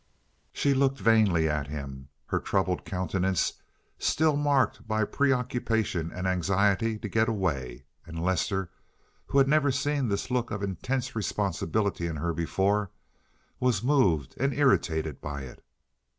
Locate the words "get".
7.07-7.29